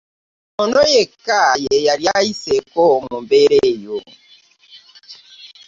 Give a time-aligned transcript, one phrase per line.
[0.63, 3.97] Ono yekka ye yali ayiseeko mu mbeera eyo.